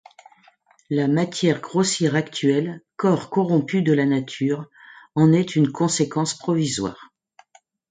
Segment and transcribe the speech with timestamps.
[0.89, 4.65] La matière grossière actuelle, corps corrompu de la nature,
[5.13, 7.13] en est une conséquence provisoire.